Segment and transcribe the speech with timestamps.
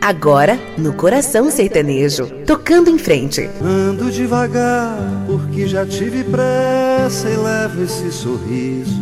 [0.00, 3.48] Agora, no Coração Sertanejo, tocando em frente.
[3.62, 9.00] Ando devagar, porque já tive pressa e levo esse sorriso,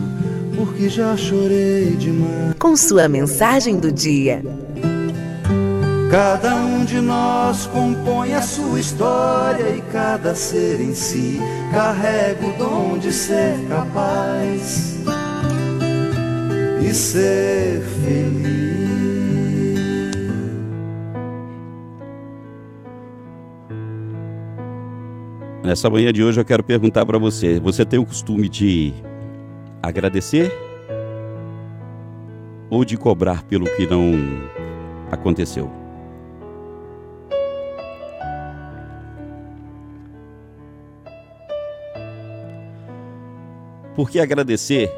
[0.55, 2.55] porque já chorei demais.
[2.59, 4.43] Com sua mensagem do dia.
[6.11, 11.41] Cada um de nós compõe a sua história e cada ser em si
[11.73, 14.96] carrega o dom de ser capaz
[16.82, 18.89] e ser feliz.
[25.70, 28.92] Nessa manhã de hoje eu quero perguntar para você: você tem o costume de
[29.80, 30.52] agradecer
[32.69, 34.15] ou de cobrar pelo que não
[35.12, 35.70] aconteceu?
[43.95, 44.93] Porque agradecer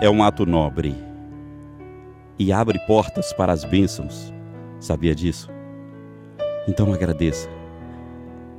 [0.00, 0.94] é um ato nobre
[2.38, 4.32] e abre portas para as bênçãos.
[4.78, 5.50] Sabia disso?
[6.68, 7.57] Então agradeça.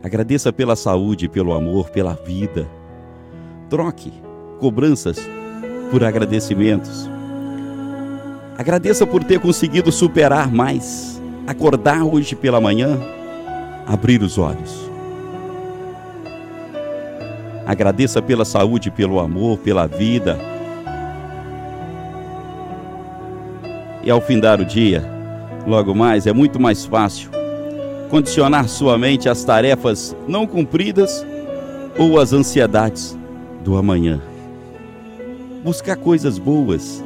[0.02, 2.66] Agradeça pela saúde, pelo amor, pela vida.
[3.70, 4.14] Troque
[4.58, 5.20] cobranças
[5.92, 7.10] por agradecimentos.
[8.58, 12.98] Agradeça por ter conseguido superar mais, acordar hoje pela manhã,
[13.86, 14.90] abrir os olhos.
[17.66, 20.40] Agradeça pela saúde, pelo amor, pela vida.
[24.02, 25.04] E ao findar o dia,
[25.68, 27.39] logo mais, é muito mais fácil
[28.10, 31.26] condicionar sua mente às tarefas não cumpridas
[31.98, 33.18] ou às ansiedades
[33.64, 34.20] do amanhã.
[35.64, 37.04] Buscar coisas boas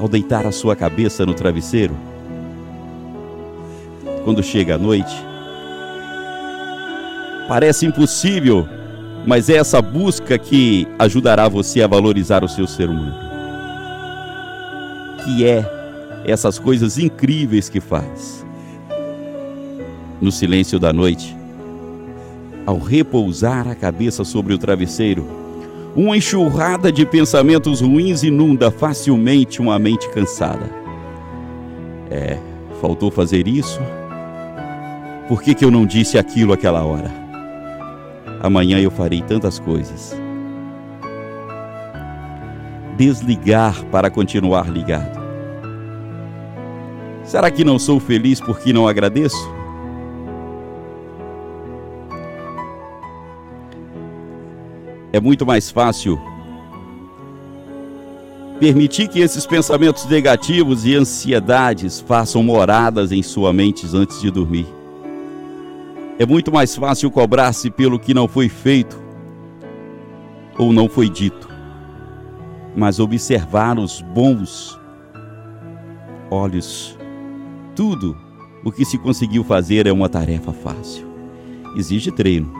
[0.00, 1.94] ao deitar a sua cabeça no travesseiro.
[4.24, 5.14] Quando chega a noite,
[7.46, 8.66] parece impossível,
[9.26, 13.14] mas é essa busca que ajudará você a valorizar o seu ser humano.
[15.24, 18.47] Que é essas coisas incríveis que faz
[20.20, 21.36] no silêncio da noite.
[22.66, 25.26] Ao repousar a cabeça sobre o travesseiro,
[25.96, 30.70] uma enxurrada de pensamentos ruins inunda facilmente uma mente cansada.
[32.10, 32.38] É,
[32.80, 33.80] faltou fazer isso?
[35.28, 37.10] Por que, que eu não disse aquilo aquela hora?
[38.40, 40.16] Amanhã eu farei tantas coisas.
[42.96, 45.18] Desligar para continuar ligado.
[47.24, 49.57] Será que não sou feliz porque não agradeço?
[55.12, 56.20] É muito mais fácil
[58.58, 64.66] permitir que esses pensamentos negativos e ansiedades façam moradas em sua mente antes de dormir.
[66.18, 69.00] É muito mais fácil cobrar-se pelo que não foi feito
[70.58, 71.48] ou não foi dito,
[72.76, 74.78] mas observar os bons
[76.28, 76.98] olhos.
[77.76, 78.16] Tudo
[78.64, 81.06] o que se conseguiu fazer é uma tarefa fácil.
[81.76, 82.57] Exige treino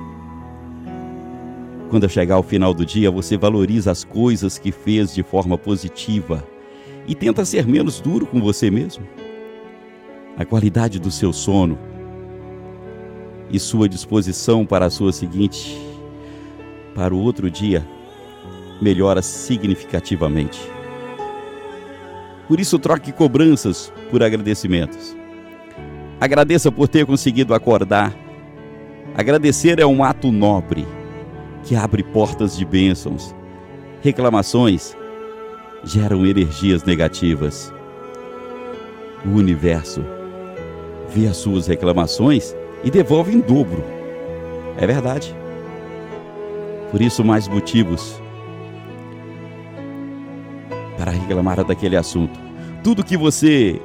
[1.88, 6.46] quando chegar ao final do dia, você valoriza as coisas que fez de forma positiva
[7.06, 9.06] e tenta ser menos duro com você mesmo.
[10.36, 11.78] A qualidade do seu sono
[13.50, 15.76] e sua disposição para a sua seguinte,
[16.94, 17.86] para o outro dia,
[18.80, 20.60] melhora significativamente.
[22.46, 25.16] Por isso, troque cobranças por agradecimentos.
[26.20, 28.14] Agradeça por ter conseguido acordar.
[29.14, 30.97] Agradecer é um ato nobre
[31.64, 33.34] que abre portas de bênçãos.
[34.02, 34.96] Reclamações
[35.84, 37.72] geram energias negativas.
[39.24, 40.04] O universo
[41.08, 42.54] vê as suas reclamações
[42.84, 43.82] e devolve em dobro.
[44.76, 45.34] É verdade.
[46.90, 48.20] Por isso, mais motivos
[50.96, 52.38] para reclamar daquele assunto.
[52.82, 53.80] Tudo que você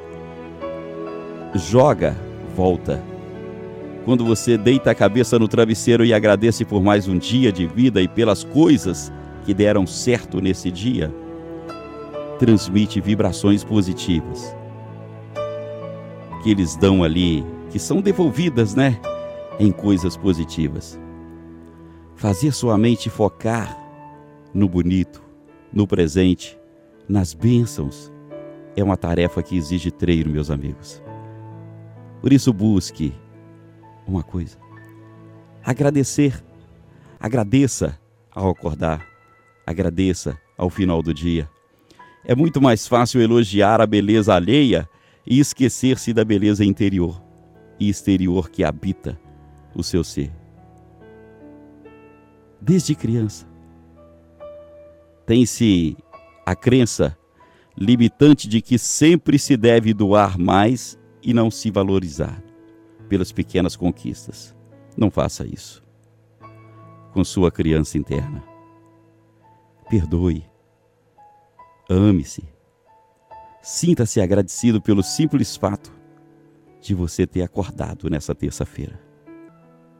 [1.54, 2.16] joga,
[2.56, 3.02] volta
[4.04, 8.02] quando você deita a cabeça no travesseiro e agradece por mais um dia de vida
[8.02, 9.10] e pelas coisas
[9.44, 11.12] que deram certo nesse dia,
[12.38, 14.54] transmite vibrações positivas
[16.42, 19.00] que eles dão ali, que são devolvidas, né,
[19.58, 21.00] em coisas positivas.
[22.14, 23.74] Fazer sua mente focar
[24.52, 25.22] no bonito,
[25.72, 26.58] no presente,
[27.08, 28.12] nas bênçãos,
[28.76, 31.02] é uma tarefa que exige treino, meus amigos.
[32.20, 33.14] Por isso, busque
[34.06, 34.58] uma coisa:
[35.62, 36.42] agradecer.
[37.18, 37.98] Agradeça
[38.30, 39.06] ao acordar,
[39.66, 41.48] agradeça ao final do dia.
[42.22, 44.86] É muito mais fácil elogiar a beleza alheia
[45.26, 47.22] e esquecer-se da beleza interior
[47.80, 49.18] e exterior que habita
[49.74, 50.30] o seu ser.
[52.60, 53.46] Desde criança,
[55.24, 55.96] tem-se
[56.44, 57.16] a crença
[57.76, 62.42] limitante de que sempre se deve doar mais e não se valorizar
[63.08, 64.54] pelas pequenas conquistas.
[64.96, 65.84] Não faça isso
[67.14, 68.42] com sua criança interna.
[69.88, 70.44] Perdoe.
[71.88, 72.42] Ame-se.
[73.62, 75.92] Sinta-se agradecido pelo simples fato
[76.80, 79.00] de você ter acordado nessa terça-feira.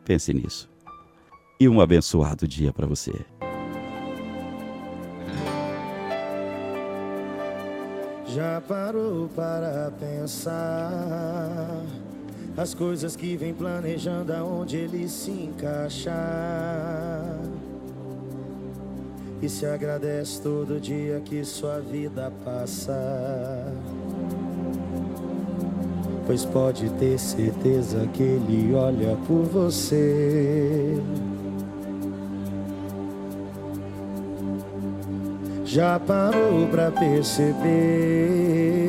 [0.04, 0.68] Pense nisso.
[1.60, 3.12] E um abençoado dia para você.
[8.26, 11.84] Já parou para pensar
[12.56, 16.14] as coisas que vem planejando aonde ele se encaixar?
[19.42, 23.72] E se agradece todo dia que sua vida passa.
[26.26, 30.98] Pois pode ter certeza que ele olha por você.
[35.64, 38.83] Já parou pra perceber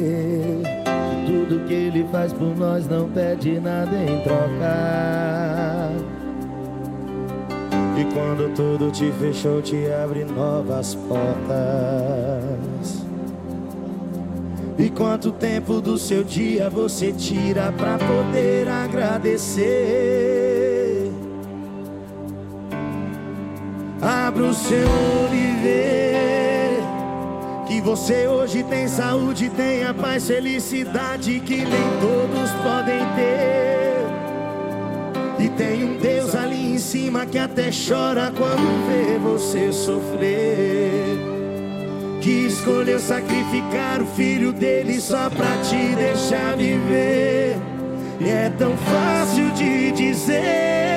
[1.25, 5.91] tudo que ele faz por nós não pede nada em troca.
[7.97, 11.45] E quando tudo te fechou, te abre novas portas.
[14.77, 19.65] E quanto tempo do seu dia você tira pra poder agradecer?
[24.01, 24.87] Abra o seu
[25.29, 25.94] que
[27.85, 34.05] você hoje tem saúde, tem a paz, felicidade que nem todos podem ter.
[35.39, 41.15] E tem um Deus ali em cima que até chora quando vê você sofrer.
[42.21, 47.55] Que escolheu sacrificar o filho dele só pra te deixar viver.
[48.19, 50.94] E é tão fácil de dizer.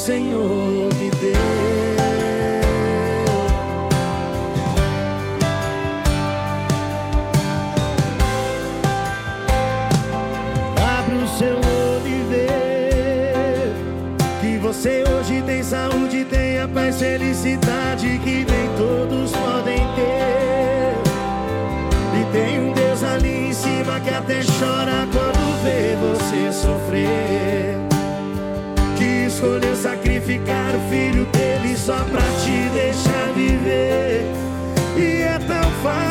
[0.00, 1.40] Senhor me deu.
[11.38, 12.48] Seu olho e vê
[14.42, 20.96] que você hoje tem saúde, tem a paz, felicidade que nem todos podem ter.
[22.20, 27.29] E tem um Deus ali em cima que até chora quando vê você sofrer.
[29.40, 34.22] Escolheu sacrificar o filho dele só pra te deixar viver.
[34.98, 36.09] E é tão fácil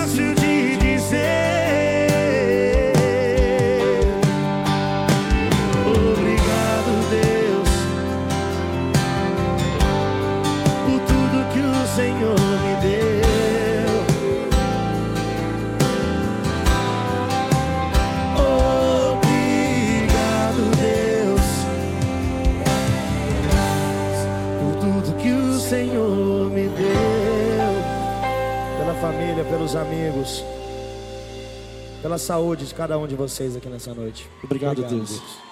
[29.70, 30.44] pelos amigos,
[32.02, 34.28] pela saúde de cada um de vocês aqui nessa noite.
[34.44, 35.10] Obrigado, Obrigado, Deus.
[35.10, 35.49] Deus.